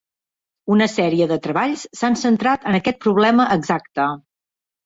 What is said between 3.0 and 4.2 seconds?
problema exacte.